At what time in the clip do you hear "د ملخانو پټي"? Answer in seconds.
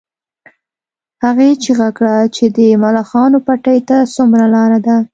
2.57-3.79